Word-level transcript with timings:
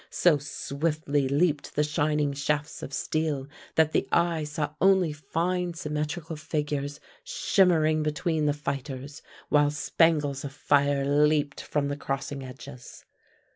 So 0.09 0.39
swiftly 0.39 1.27
leaped 1.29 1.75
the 1.75 1.83
shining 1.83 2.33
shafts 2.33 2.81
of 2.81 2.91
steel 2.91 3.45
that 3.75 3.91
the 3.91 4.07
eye 4.11 4.45
saw 4.45 4.73
only 4.81 5.13
fine 5.13 5.75
symmetrical 5.75 6.35
figures 6.37 6.99
shimmering 7.23 8.01
between 8.01 8.47
the 8.47 8.53
fighters, 8.53 9.21
while 9.49 9.69
spangles 9.69 10.43
of 10.43 10.53
fire 10.53 11.05
leaped 11.05 11.61
from 11.61 11.87
the 11.89 11.97
crossing 11.97 12.41
edges. 12.43 13.05